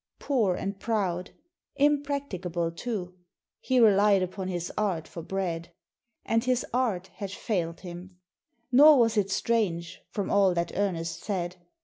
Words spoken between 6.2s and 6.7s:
And his